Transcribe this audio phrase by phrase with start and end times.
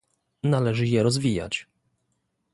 [0.43, 1.67] Należy je rozwijać